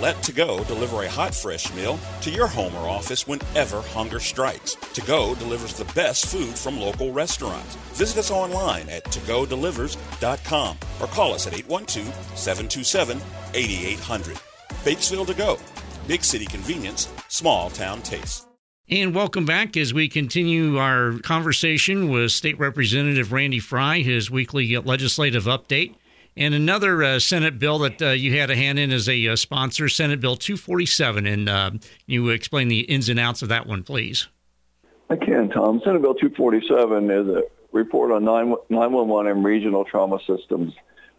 Let 0.00 0.22
To 0.22 0.32
Go 0.32 0.62
deliver 0.64 1.02
a 1.02 1.10
hot, 1.10 1.34
fresh 1.34 1.74
meal 1.74 1.98
to 2.20 2.30
your 2.30 2.46
home 2.46 2.74
or 2.76 2.88
office 2.88 3.26
whenever 3.26 3.80
hunger 3.80 4.20
strikes. 4.20 4.76
To 4.94 5.00
Go 5.02 5.34
delivers 5.34 5.74
the 5.74 5.92
best 5.92 6.26
food 6.26 6.56
from 6.56 6.78
local 6.78 7.12
restaurants. 7.12 7.74
Visit 7.94 8.18
us 8.18 8.30
online 8.30 8.88
at 8.88 9.04
togodelivers.com 9.06 10.78
or 11.00 11.06
call 11.08 11.34
us 11.34 11.48
at 11.48 11.54
812 11.54 12.14
727 12.38 13.20
8800. 13.54 14.36
Batesville 14.84 15.26
To 15.26 15.34
Go. 15.34 15.58
Big 16.06 16.22
city 16.22 16.46
convenience, 16.46 17.08
small 17.28 17.68
town 17.68 18.00
taste. 18.02 18.46
And 18.90 19.14
welcome 19.14 19.44
back 19.44 19.76
as 19.76 19.92
we 19.92 20.08
continue 20.08 20.78
our 20.78 21.18
conversation 21.18 22.08
with 22.08 22.30
State 22.30 22.58
Representative 22.58 23.32
Randy 23.32 23.58
Frye, 23.58 23.98
his 23.98 24.30
weekly 24.30 24.74
legislative 24.78 25.44
update. 25.44 25.94
And 26.38 26.54
another 26.54 27.02
uh, 27.02 27.18
Senate 27.18 27.58
bill 27.58 27.80
that 27.80 28.00
uh, 28.00 28.10
you 28.10 28.38
had 28.38 28.48
a 28.48 28.54
hand 28.54 28.78
in 28.78 28.92
as 28.92 29.08
a 29.08 29.26
uh, 29.26 29.34
sponsor, 29.34 29.88
Senate 29.88 30.20
Bill 30.20 30.36
247. 30.36 31.26
And 31.26 31.48
uh, 31.48 31.72
you 32.06 32.28
explain 32.28 32.68
the 32.68 32.82
ins 32.82 33.08
and 33.08 33.18
outs 33.18 33.42
of 33.42 33.48
that 33.48 33.66
one, 33.66 33.82
please. 33.82 34.28
I 35.10 35.16
can, 35.16 35.50
Tom. 35.50 35.80
Senate 35.84 36.00
Bill 36.00 36.14
247 36.14 37.10
is 37.10 37.26
a 37.26 37.42
report 37.72 38.12
on 38.12 38.24
911 38.24 39.26
and 39.26 39.44
regional 39.44 39.84
trauma 39.84 40.20
systems. 40.28 40.74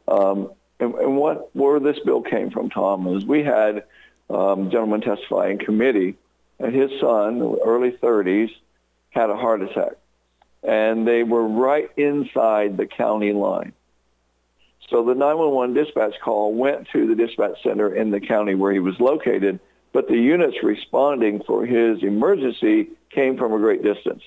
Um, 0.07 0.53
and, 0.79 0.95
and, 0.95 1.17
what 1.17 1.53
where 1.53 1.81
this 1.81 1.99
bill 2.05 2.21
came 2.21 2.49
from, 2.49 2.69
Tom, 2.69 3.05
is 3.17 3.25
we 3.25 3.43
had 3.43 3.83
um, 4.29 4.67
a 4.67 4.69
gentleman 4.69 5.01
testify 5.01 5.49
in 5.49 5.57
committee, 5.57 6.15
and 6.59 6.73
his 6.73 6.91
son, 7.01 7.57
early 7.65 7.91
30s, 7.91 8.51
had 9.09 9.29
a 9.29 9.35
heart 9.35 9.61
attack. 9.63 9.97
And 10.63 11.05
they 11.05 11.23
were 11.23 11.45
right 11.45 11.91
inside 11.97 12.77
the 12.77 12.85
county 12.85 13.33
line. 13.33 13.73
So 14.87 15.03
the 15.03 15.13
911 15.13 15.75
dispatch 15.75 16.15
call 16.23 16.53
went 16.53 16.87
to 16.93 17.07
the 17.07 17.15
dispatch 17.15 17.61
center 17.63 17.93
in 17.93 18.11
the 18.11 18.19
county 18.19 18.55
where 18.55 18.71
he 18.71 18.79
was 18.79 18.99
located, 18.99 19.59
but 19.91 20.07
the 20.07 20.17
units 20.17 20.57
responding 20.63 21.43
for 21.43 21.65
his 21.65 22.01
emergency 22.01 22.89
came 23.09 23.37
from 23.37 23.53
a 23.53 23.59
great 23.59 23.83
distance. 23.83 24.23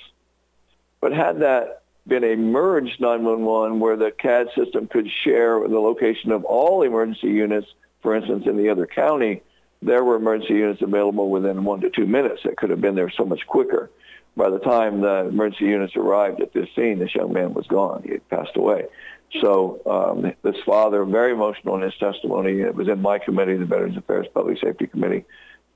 But 1.01 1.13
had 1.13 1.41
that 1.41 1.83
been 2.07 2.25
a 2.25 2.37
merged 2.37 3.01
911 3.01 3.81
where 3.81 3.97
the 3.97 4.11
CAD 4.11 4.49
system 4.57 4.89
could 4.89 5.09
share 5.25 5.61
the 5.61 5.79
location 5.79 6.33
of 6.33 6.45
all 6.45 6.83
emergency 6.83 7.29
units, 7.29 7.69
for 8.03 8.15
instance, 8.15 8.45
in 8.47 8.57
the 8.57 8.69
other 8.69 8.87
county, 8.87 9.43
there 9.81 10.05
were 10.05 10.17
emergency 10.17 10.55
units 10.55 10.83
available 10.83 11.31
within 11.31 11.65
one 11.65 11.81
to 11.81 11.91
two 11.91 12.07
minutes 12.07 12.43
that 12.45 12.57
could 12.57 12.71
have 12.71 12.81
been 12.81 12.95
there 12.95 13.11
so 13.11 13.25
much 13.25 13.47
quicker. 13.47 13.91
By 14.37 14.49
the 14.49 14.59
time 14.59 15.01
the 15.01 15.27
emergency 15.27 15.67
units 15.67 15.97
arrived 15.97 16.41
at 16.41 16.53
this 16.53 16.69
scene, 16.75 16.99
this 16.99 17.15
young 17.15 17.33
man 17.33 17.53
was 17.53 17.67
gone. 17.67 18.03
He 18.05 18.13
had 18.13 18.29
passed 18.29 18.57
away. 18.57 18.87
So 19.41 19.81
um, 19.87 20.33
this 20.43 20.61
father, 20.67 21.05
very 21.05 21.33
emotional 21.33 21.77
in 21.77 21.83
his 21.83 21.95
testimony, 21.97 22.61
it 22.61 22.75
was 22.75 22.89
in 22.89 23.01
my 23.01 23.19
committee, 23.19 23.57
the 23.57 23.65
Veterans 23.65 23.97
Affairs 23.97 24.27
Public 24.33 24.59
Safety 24.59 24.87
Committee, 24.87 25.25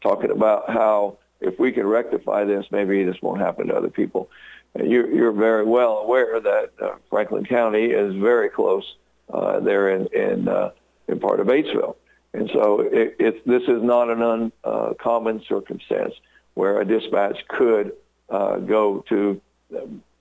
talking 0.02 0.30
about 0.30 0.68
how 0.70 1.18
if 1.40 1.58
we 1.58 1.72
can 1.72 1.86
rectify 1.86 2.44
this, 2.44 2.66
maybe 2.70 3.04
this 3.04 3.16
won't 3.22 3.40
happen 3.40 3.68
to 3.68 3.74
other 3.74 3.88
people. 3.90 4.30
You're, 4.74 5.10
you're 5.10 5.32
very 5.32 5.64
well 5.64 5.98
aware 5.98 6.38
that 6.40 6.70
uh, 6.82 6.96
Franklin 7.08 7.44
County 7.46 7.86
is 7.86 8.14
very 8.14 8.50
close 8.50 8.84
uh, 9.32 9.60
there 9.60 9.88
in 9.90 10.06
in, 10.08 10.48
uh, 10.48 10.70
in 11.08 11.18
part 11.18 11.40
of 11.40 11.46
Batesville, 11.46 11.96
and 12.34 12.50
so 12.52 12.80
it, 12.80 13.16
it, 13.18 13.46
this 13.46 13.62
is 13.62 13.82
not 13.82 14.10
an 14.10 14.52
uncommon 14.64 15.42
circumstance 15.48 16.14
where 16.54 16.80
a 16.80 16.84
dispatch 16.84 17.38
could 17.48 17.92
uh, 18.28 18.56
go 18.58 19.02
to 19.08 19.40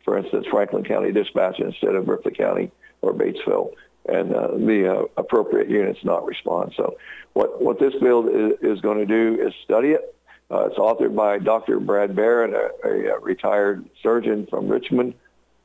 for 0.06 0.18
instance, 0.18 0.46
Franklin 0.50 0.84
County 0.84 1.12
Dispatch 1.12 1.60
instead 1.60 1.96
of 1.96 2.08
Ripley 2.08 2.32
County 2.32 2.72
or 3.06 3.14
Batesville, 3.14 3.72
and 4.08 4.36
uh, 4.36 4.48
the 4.52 4.92
uh, 4.92 5.06
appropriate 5.18 5.70
units 5.70 6.00
not 6.04 6.26
respond. 6.26 6.74
So 6.78 6.98
what, 7.34 7.62
what 7.62 7.80
this 7.80 7.94
bill 7.96 8.28
is, 8.28 8.54
is 8.62 8.82
going 8.82 9.00
to 9.00 9.06
do 9.06 9.42
is 9.42 9.54
study 9.64 9.90
it. 9.90 10.16
Uh, 10.52 10.66
it's 10.66 10.78
authored 10.78 11.16
by 11.16 11.40
Dr. 11.40 11.80
Brad 11.80 12.16
Barrett, 12.16 12.54
a, 12.54 12.88
a, 12.88 13.20
retired 13.20 13.90
surgeon 14.04 14.48
from 14.48 14.68
Richmond. 14.68 15.16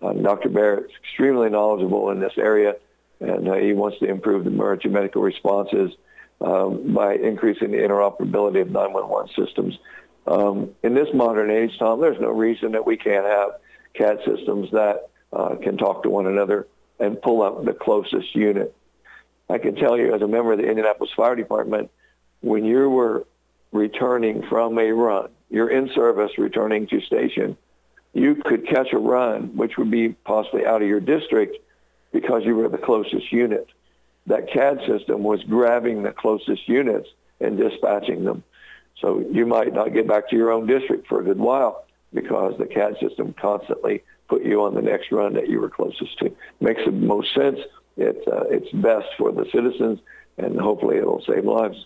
Uh, 0.01 0.15
Dr. 0.15 0.49
Barrett's 0.49 0.93
extremely 1.03 1.51
knowledgeable 1.51 2.11
in 2.11 2.21
this 2.21 2.33
area, 2.39 2.77
and 3.21 3.47
uh, 3.47 3.55
he 3.55 3.75
wants 3.75 3.99
to 3.99 4.07
improve 4.07 4.45
the 4.45 4.51
emergency 4.51 4.89
medical 4.89 5.21
responses 5.21 5.93
um, 6.41 6.95
by 6.95 7.15
increasing 7.15 7.71
the 7.71 7.77
interoperability 7.77 8.63
of 8.63 8.71
911 8.71 9.31
systems. 9.37 9.79
Um, 10.27 10.71
in 10.83 10.95
this 10.95 11.09
modern 11.13 11.51
age, 11.51 11.79
Tom, 11.79 12.01
there's 12.01 12.21
no 12.21 12.31
reason 12.31 12.73
that 12.73 12.87
we 12.87 12.97
can't 12.97 13.27
have 13.27 13.51
CAD 13.95 14.21
systems 14.25 14.71
that 14.73 15.11
uh, 15.33 15.57
can 15.57 15.77
talk 15.77 16.03
to 16.05 16.11
one 16.11 16.27
another 16.27 16.67
and 17.01 17.21
pull 17.21 17.43
up 17.43 17.65
the 17.65 17.73
closest 17.73 18.35
unit. 18.35 18.75
I 19.49 19.59
can 19.59 19.75
tell 19.75 19.99
you 19.99 20.15
as 20.15 20.23
a 20.23 20.29
member 20.29 20.53
of 20.53 20.59
the 20.59 20.69
Indianapolis 20.69 21.13
Fire 21.17 21.35
Department, 21.35 21.91
when 22.41 22.65
you 22.65 22.89
were 22.89 23.27
returning 23.73 24.43
from 24.49 24.79
a 24.79 24.93
run, 24.93 25.31
you're 25.51 25.71
in 25.71 25.91
service 25.95 26.33
returning 26.39 26.87
to 26.89 27.01
station, 27.01 27.57
you 28.13 28.37
could 28.37 28.67
catch 28.67 28.93
a 28.93 28.99
run, 28.99 29.57
which 29.57 29.77
would 29.77 29.91
be 29.91 30.11
possibly 30.11 30.67
out 30.67 30.83
of 30.83 30.89
your 30.89 31.01
district 31.01 31.57
because 32.13 32.43
you 32.45 32.57
were 32.57 32.69
the 32.69 32.79
closest 32.79 33.33
unit. 33.33 33.69
That 34.27 34.51
CAD 34.53 34.81
system 34.87 35.23
was 35.23 35.43
grabbing 35.45 36.03
the 36.03 36.13
closest 36.13 36.69
units 36.69 37.09
and 37.41 37.57
dispatching 37.57 38.25
them. 38.25 38.43
So 39.01 39.25
you 39.31 39.47
might 39.47 39.73
not 39.73 39.95
get 39.95 40.07
back 40.07 40.29
to 40.31 40.37
your 40.37 40.51
own 40.51 40.67
district 40.67 41.07
for 41.07 41.21
a 41.21 41.25
good 41.25 41.39
while 41.39 41.85
because 42.13 42.59
the 42.59 42.67
CAD 42.67 42.97
system 43.01 43.35
constantly 43.41 44.03
put 44.31 44.45
you 44.45 44.63
on 44.63 44.75
the 44.75 44.81
next 44.81 45.11
run 45.11 45.35
that 45.35 45.49
you 45.49 45.61
were 45.61 45.69
closest 45.69 46.17
to. 46.21 46.35
Makes 46.61 46.83
the 46.87 46.93
most 46.93 47.35
sense. 47.35 47.59
It, 47.97 48.23
uh, 48.27 48.45
it's 48.49 48.71
best 48.73 49.09
for 49.19 49.33
the 49.33 49.45
citizens, 49.53 49.99
and 50.39 50.59
hopefully 50.59 50.97
it'll 50.97 51.23
save 51.27 51.45
lives. 51.45 51.85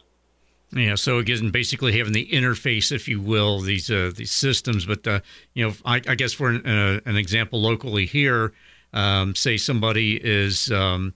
Yeah, 0.72 0.96
so 0.96 1.18
again, 1.18 1.50
basically 1.50 1.96
having 1.98 2.12
the 2.12 2.26
interface, 2.26 2.92
if 2.92 3.08
you 3.08 3.20
will, 3.20 3.60
these 3.60 3.90
uh, 3.90 4.12
these 4.14 4.32
systems. 4.32 4.86
But 4.86 5.06
uh, 5.06 5.20
you 5.54 5.66
know, 5.66 5.74
I, 5.84 5.96
I 6.06 6.14
guess 6.14 6.32
for 6.32 6.50
an, 6.50 6.66
uh, 6.66 7.00
an, 7.06 7.16
example 7.16 7.60
locally 7.60 8.06
here, 8.06 8.52
um, 8.92 9.34
say 9.34 9.56
somebody 9.56 10.16
is 10.16 10.70
um, 10.72 11.14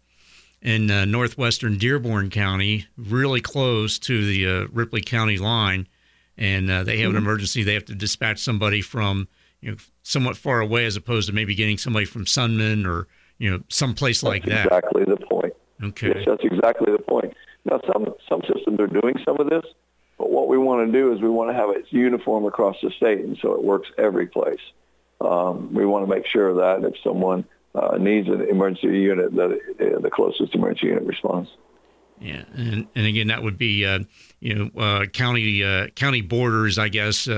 in 0.62 0.90
uh, 0.90 1.04
northwestern 1.04 1.76
Dearborn 1.76 2.30
County, 2.30 2.87
really 2.97 3.40
close 3.40 3.99
to 4.00 4.25
the 4.25 4.47
uh, 4.47 4.66
Ripley 4.73 5.00
County 5.00 5.38
line, 5.38 5.88
and 6.37 6.70
uh, 6.70 6.85
they 6.85 6.99
have 6.99 7.11
an 7.11 7.16
mm-hmm. 7.16 7.26
emergency. 7.26 7.62
They 7.64 7.75
have 7.75 7.87
to 7.87 7.94
dispatch 7.94 8.38
somebody 8.38 8.80
from 8.80 9.28
you 9.61 9.73
know 9.73 9.77
somewhat 10.03 10.37
far 10.37 10.61
away, 10.61 10.87
as 10.87 10.97
opposed 10.97 11.29
to 11.29 11.35
maybe 11.35 11.55
getting 11.55 11.79
somebody 11.79 12.07
from 12.07 12.25
Sunman 12.25 12.87
or 12.87 13.09
you 13.38 13.50
know 13.50 13.62
someplace 13.69 14.23
like 14.23 14.45
that's 14.45 14.69
that. 14.69 14.79
Exactly 14.85 15.05
the 15.05 15.17
point. 15.17 15.55
Okay, 15.83 16.09
yes, 16.09 16.25
that's 16.27 16.45
exactly 16.45 16.93
the 16.93 16.99
point. 16.99 17.35
Now, 17.65 17.81
some 17.93 18.15
some 18.29 18.43
systems 18.53 18.81
are 18.81 18.87
doing 18.87 19.17
some 19.25 19.38
of 19.38 19.49
this, 19.49 19.65
but 20.17 20.31
what 20.31 20.49
we 20.49 20.59
want 20.59 20.87
to 20.87 20.93
do 20.93 21.12
is 21.12 21.21
we 21.21 21.29
want 21.29 21.50
to 21.50 21.55
have 21.55 21.71
it 21.71 21.87
uniform 21.91 22.45
across 22.45 22.77
the 22.83 22.91
state, 22.91 23.21
and 23.21 23.38
so 23.41 23.55
it 23.55 23.62
works 23.62 23.88
every 23.99 24.27
place. 24.27 24.61
Um, 25.21 25.75
we 25.75 25.85
want 25.85 26.09
to 26.09 26.15
make 26.15 26.27
sure 26.27 26.55
that 26.55 26.87
if 26.88 26.95
someone 27.03 27.45
uh, 27.75 27.97
needs 27.99 28.29
an 28.29 28.43
emergency 28.43 28.99
unit, 28.99 29.35
that 29.35 29.50
uh, 29.53 30.00
the 30.00 30.11
closest 30.11 30.55
emergency 30.55 30.87
unit 30.87 31.05
responds. 31.05 31.50
Yeah, 32.21 32.45
and, 32.55 32.88
and 32.97 33.07
again, 33.07 33.29
that 33.29 33.43
would 33.43 33.59
be 33.59 33.85
uh, 33.85 34.00
you 34.41 34.55
know 34.55 34.81
uh, 34.81 35.07
county 35.07 35.62
uh, 35.62 35.88
county 35.88 36.21
borders, 36.21 36.79
I 36.79 36.88
guess. 36.88 37.29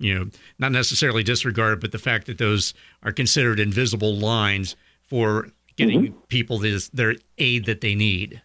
Uh, 0.00 0.04
you 0.04 0.14
know, 0.14 0.30
not 0.58 0.72
necessarily 0.72 1.22
disregard, 1.22 1.80
but 1.80 1.92
the 1.92 1.98
fact 1.98 2.26
that 2.26 2.38
those 2.38 2.74
are 3.02 3.12
considered 3.12 3.60
invisible 3.60 4.14
lines 4.14 4.76
for 5.02 5.48
getting 5.76 6.02
mm-hmm. 6.02 6.18
people 6.28 6.58
this, 6.58 6.88
their 6.88 7.16
aid 7.38 7.66
that 7.66 7.80
they 7.80 7.94
need. 7.94 8.42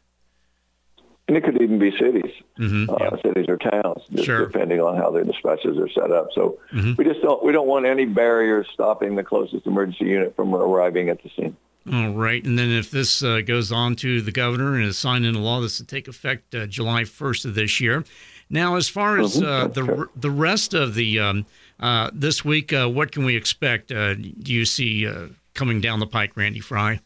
And 1.27 1.37
it 1.37 1.43
could 1.43 1.61
even 1.61 1.77
be 1.77 1.91
cities, 1.91 2.31
mm-hmm, 2.59 2.91
yeah. 2.99 3.09
cities 3.21 3.45
or 3.47 3.57
towns, 3.57 4.01
sure. 4.23 4.47
depending 4.47 4.81
on 4.81 4.97
how 4.97 5.11
the 5.11 5.23
dispatches 5.23 5.77
are 5.77 5.89
set 5.89 6.11
up. 6.11 6.29
So 6.33 6.57
mm-hmm. 6.73 6.93
we 6.97 7.03
just 7.03 7.21
don't 7.21 7.43
we 7.43 7.51
don't 7.51 7.67
want 7.67 7.85
any 7.85 8.05
barriers 8.05 8.67
stopping 8.73 9.15
the 9.15 9.23
closest 9.23 9.67
emergency 9.67 10.05
unit 10.05 10.35
from 10.35 10.55
arriving 10.55 11.09
at 11.09 11.21
the 11.21 11.29
scene. 11.35 11.55
All 11.91 12.13
right, 12.13 12.43
and 12.43 12.57
then 12.57 12.71
if 12.71 12.89
this 12.89 13.21
uh, 13.21 13.41
goes 13.41 13.71
on 13.71 13.95
to 13.97 14.21
the 14.21 14.31
governor 14.31 14.75
and 14.75 14.85
is 14.85 14.97
signed 14.97 15.23
into 15.25 15.39
law, 15.39 15.61
this 15.61 15.79
will 15.79 15.85
take 15.85 16.07
effect 16.07 16.53
uh, 16.53 16.65
July 16.65 17.03
1st 17.03 17.45
of 17.45 17.55
this 17.55 17.79
year. 17.79 18.03
Now, 18.49 18.75
as 18.75 18.89
far 18.89 19.19
as 19.19 19.35
mm-hmm. 19.37 19.45
uh, 19.45 19.67
the 19.67 20.07
the 20.15 20.31
rest 20.31 20.73
of 20.73 20.95
the 20.95 21.19
um, 21.19 21.45
uh, 21.79 22.09
this 22.13 22.43
week, 22.43 22.73
uh, 22.73 22.87
what 22.87 23.11
can 23.11 23.25
we 23.25 23.35
expect? 23.35 23.91
Uh, 23.91 24.15
do 24.15 24.53
you 24.53 24.65
see 24.65 25.07
coming 25.53 25.81
down 25.81 25.99
the 25.99 26.07
pike, 26.07 26.35
Randy 26.35 26.59
Frye? 26.59 26.99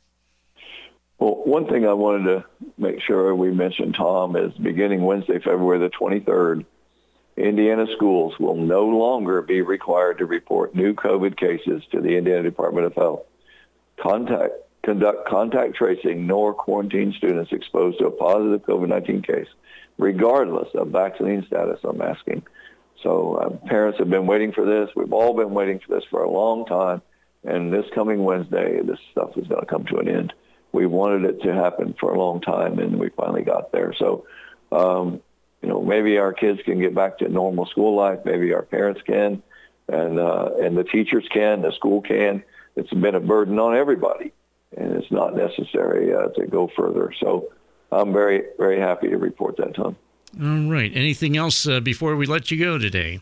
Well, 1.19 1.41
one 1.45 1.67
thing 1.67 1.85
I 1.85 1.93
wanted 1.93 2.25
to 2.25 2.45
make 2.77 3.01
sure 3.01 3.33
we 3.35 3.51
mentioned, 3.51 3.95
Tom, 3.95 4.35
is 4.35 4.53
beginning 4.53 5.01
Wednesday, 5.03 5.39
February 5.39 5.79
the 5.79 5.89
23rd, 5.89 6.65
Indiana 7.37 7.87
schools 7.95 8.37
will 8.39 8.55
no 8.55 8.85
longer 8.85 9.41
be 9.41 9.61
required 9.61 10.19
to 10.19 10.25
report 10.25 10.75
new 10.75 10.93
COVID 10.93 11.37
cases 11.37 11.81
to 11.91 12.01
the 12.01 12.17
Indiana 12.17 12.43
Department 12.43 12.85
of 12.85 12.93
Health 12.93 13.25
contact, 14.01 14.53
conduct 14.83 15.27
contact 15.27 15.75
tracing 15.75 16.27
nor 16.27 16.53
quarantine 16.53 17.13
students 17.17 17.51
exposed 17.51 17.99
to 17.99 18.07
a 18.07 18.11
positive 18.11 18.61
COVID-19 18.63 19.25
case, 19.25 19.47
regardless 19.97 20.69
of 20.75 20.89
vaccine 20.89 21.45
status, 21.45 21.79
I'm 21.83 22.01
asking. 22.01 22.43
So 23.01 23.35
uh, 23.35 23.67
parents 23.67 23.99
have 23.99 24.09
been 24.09 24.25
waiting 24.25 24.53
for 24.53 24.65
this. 24.65 24.89
We've 24.95 25.13
all 25.13 25.33
been 25.33 25.51
waiting 25.53 25.79
for 25.79 25.95
this 25.95 26.03
for 26.09 26.23
a 26.23 26.29
long 26.29 26.65
time. 26.65 27.01
And 27.43 27.73
this 27.73 27.85
coming 27.93 28.23
Wednesday, 28.23 28.81
this 28.81 28.99
stuff 29.11 29.37
is 29.37 29.47
going 29.47 29.61
to 29.61 29.67
come 29.67 29.85
to 29.85 29.97
an 29.97 30.07
end. 30.07 30.33
We 30.71 30.85
wanted 30.85 31.25
it 31.25 31.41
to 31.43 31.53
happen 31.53 31.93
for 31.99 32.13
a 32.13 32.17
long 32.17 32.39
time, 32.39 32.79
and 32.79 32.97
we 32.97 33.09
finally 33.09 33.43
got 33.43 33.71
there. 33.71 33.93
So, 33.99 34.25
um, 34.71 35.21
you 35.61 35.67
know, 35.67 35.81
maybe 35.81 36.17
our 36.17 36.33
kids 36.33 36.61
can 36.63 36.79
get 36.79 36.95
back 36.95 37.17
to 37.19 37.27
normal 37.27 37.65
school 37.65 37.95
life. 37.95 38.19
Maybe 38.23 38.53
our 38.53 38.63
parents 38.63 39.01
can, 39.05 39.43
and 39.89 40.19
uh, 40.19 40.51
and 40.61 40.77
the 40.77 40.85
teachers 40.85 41.27
can, 41.31 41.61
the 41.61 41.73
school 41.73 42.01
can 42.01 42.43
it's 42.75 42.93
been 42.93 43.15
a 43.15 43.19
burden 43.19 43.59
on 43.59 43.75
everybody, 43.75 44.33
and 44.75 44.93
it's 44.93 45.11
not 45.11 45.35
necessary 45.35 46.13
uh, 46.13 46.27
to 46.29 46.45
go 46.47 46.69
further. 46.75 47.13
So 47.19 47.51
I'm 47.93 48.13
very, 48.13 48.43
very 48.57 48.79
happy 48.79 49.09
to 49.09 49.17
report 49.17 49.57
that, 49.57 49.75
Tom. 49.75 49.95
All 50.41 50.71
right. 50.71 50.91
Anything 50.93 51.37
else 51.37 51.67
uh, 51.67 51.79
before 51.79 52.15
we 52.15 52.25
let 52.25 52.49
you 52.49 52.57
go 52.57 52.77
today? 52.77 53.21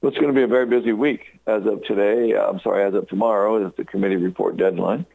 Well, 0.00 0.10
it's 0.10 0.18
going 0.18 0.32
to 0.32 0.38
be 0.38 0.42
a 0.42 0.48
very 0.48 0.66
busy 0.66 0.92
week. 0.92 1.40
As 1.46 1.64
of 1.66 1.82
today, 1.84 2.34
uh, 2.34 2.48
I'm 2.48 2.60
sorry, 2.60 2.84
as 2.84 2.94
of 2.94 3.08
tomorrow 3.08 3.66
is 3.66 3.72
the 3.76 3.84
committee 3.84 4.16
report 4.16 4.56
deadline. 4.56 5.06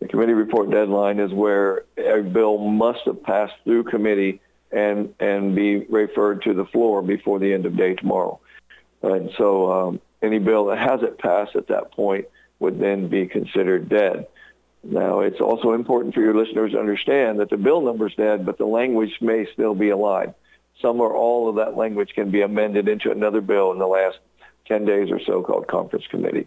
The 0.00 0.08
committee 0.08 0.32
report 0.32 0.70
deadline 0.70 1.18
is 1.18 1.32
where 1.32 1.84
a 1.96 2.22
bill 2.22 2.58
must 2.58 3.00
have 3.06 3.22
passed 3.22 3.54
through 3.64 3.84
committee 3.84 4.40
and 4.70 5.14
and 5.18 5.56
be 5.56 5.78
referred 5.86 6.42
to 6.42 6.54
the 6.54 6.66
floor 6.66 7.02
before 7.02 7.38
the 7.38 7.52
end 7.52 7.66
of 7.66 7.76
day 7.76 7.94
tomorrow. 7.94 8.38
And 9.02 9.30
so 9.36 9.72
um, 9.72 10.00
any 10.22 10.38
bill 10.38 10.66
that 10.66 10.78
hasn't 10.78 11.18
passed 11.18 11.56
at 11.56 11.68
that 11.68 11.92
point 11.92 12.26
would 12.60 12.78
then 12.78 13.08
be 13.08 13.26
considered 13.26 13.88
dead. 13.88 14.26
Now, 14.84 15.20
it's 15.20 15.40
also 15.40 15.72
important 15.72 16.14
for 16.14 16.20
your 16.20 16.34
listeners 16.34 16.72
to 16.72 16.78
understand 16.78 17.40
that 17.40 17.50
the 17.50 17.56
bill 17.56 17.80
number 17.80 18.06
is 18.06 18.14
dead, 18.14 18.46
but 18.46 18.58
the 18.58 18.66
language 18.66 19.18
may 19.20 19.46
still 19.52 19.74
be 19.74 19.90
alive. 19.90 20.34
Some 20.80 21.00
or 21.00 21.14
all 21.14 21.48
of 21.48 21.56
that 21.56 21.76
language 21.76 22.10
can 22.14 22.30
be 22.30 22.42
amended 22.42 22.88
into 22.88 23.10
another 23.10 23.40
bill 23.40 23.72
in 23.72 23.78
the 23.78 23.86
last 23.86 24.18
10 24.66 24.84
days 24.84 25.10
or 25.10 25.20
so 25.24 25.42
called 25.42 25.66
conference 25.66 26.06
committee. 26.08 26.46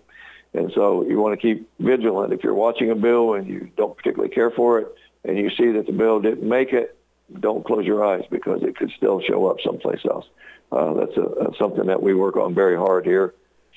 And 0.54 0.72
so 0.74 1.06
you 1.06 1.20
want 1.20 1.40
to 1.40 1.42
keep 1.42 1.70
vigilant. 1.80 2.34
If 2.34 2.44
you're 2.44 2.54
watching 2.54 2.92
a 2.92 2.96
bill 2.96 3.34
and 3.34 3.48
you 3.48 3.70
don't 3.76 3.96
particularly 3.96 4.34
care 4.34 4.52
for 4.52 4.80
it 4.80 4.96
and 5.24 5.38
you 5.38 5.50
see 5.50 5.72
that 5.74 5.86
the 5.86 5.94
bill 5.94 6.20
didn't 6.20 6.48
make 6.48 6.72
it, 6.74 6.98
don't 7.40 7.66
close 7.66 7.86
your 7.86 8.04
eyes 8.04 8.24
because 8.30 8.62
it 8.64 8.76
could 8.76 8.92
still 8.96 9.22
show 9.22 9.48
up 9.48 9.58
someplace 9.64 10.02
else. 10.06 10.26
Uh, 10.72 10.94
that's 10.94 11.18
a, 11.18 11.52
something 11.58 11.88
that 11.88 12.02
we 12.02 12.14
work 12.14 12.38
on 12.38 12.54
very 12.54 12.78
hard 12.78 13.06
here 13.06 13.34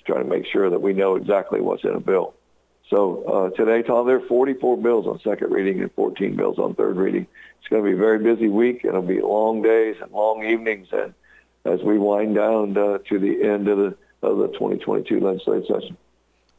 trying 0.07 0.25
to 0.25 0.29
make 0.31 0.47
sure 0.47 0.71
that 0.71 0.81
we 0.81 0.93
know 0.93 1.17
exactly 1.17 1.61
what's 1.61 1.85
in 1.85 1.91
a 1.91 2.01
bill. 2.01 2.35
So 2.91 3.25
uh, 3.25 3.57
today, 3.57 3.83
Tom, 3.83 4.07
there 4.07 4.17
are 4.17 4.27
44 4.27 4.77
bills 4.77 5.07
on 5.07 5.19
second 5.21 5.51
reading 5.51 5.81
and 5.81 5.93
14 5.93 6.37
bills 6.37 6.59
on 6.59 6.75
third 6.75 6.97
reading. 6.97 7.27
It's 7.59 7.69
going 7.69 7.83
to 7.83 7.89
be 7.89 7.95
a 7.95 7.99
very 7.99 8.19
busy 8.19 8.49
week. 8.49 8.85
It'll 8.85 9.03
be 9.03 9.21
long 9.21 9.63
days 9.63 9.97
and 10.03 10.13
long 10.13 10.45
evenings, 10.45 10.89
and 10.93 11.15
as 11.65 11.83
we 11.83 11.99
wind 11.99 12.35
down 12.35 12.77
uh, 12.77 12.99
to 13.09 13.19
the 13.19 13.43
end 13.43 13.69
of 13.69 13.79
the 13.79 13.97
of 14.23 14.39
the 14.39 14.49
2022 14.49 15.21
legislative 15.21 15.67
session. 15.67 15.97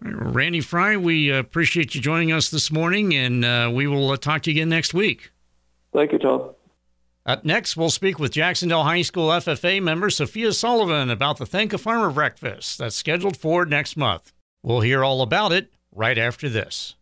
Randy 0.02 0.62
Frye, 0.62 0.98
we 0.98 1.32
appreciate 1.32 1.96
you 1.96 2.02
joining 2.02 2.32
us 2.32 2.50
this 2.50 2.72
morning, 2.72 3.16
and 3.16 3.44
uh, 3.44 3.72
we 3.74 3.88
will 3.88 4.12
uh, 4.12 4.18
talk 4.18 4.44
to 4.44 4.52
you 4.52 4.58
again 4.58 4.70
next 4.70 4.94
week. 4.94 5.32
Thank 5.94 6.12
you, 6.12 6.20
Tom. 6.20 6.52
Up 7.26 7.44
next, 7.44 7.76
we'll 7.76 7.90
speak 7.90 8.20
with 8.20 8.34
Jac-Cen-Del 8.34 8.84
High 8.84 9.02
School 9.02 9.30
FFA 9.30 9.82
member 9.82 10.12
Sophia 10.12 10.54
Sullivan 10.54 11.10
about 11.10 11.38
the 11.40 11.46
Thank 11.48 11.74
a 11.74 11.80
Farmer 11.80 12.12
breakfast 12.12 12.78
that's 12.78 12.96
scheduled 12.96 13.36
for 13.36 13.66
next 13.66 13.98
month. 13.98 14.32
We'll 14.62 14.82
hear 14.82 15.04
all 15.04 15.24
about 15.24 15.52
it 15.52 15.72
right 15.96 16.18
after 16.18 16.50
this. 16.50 16.96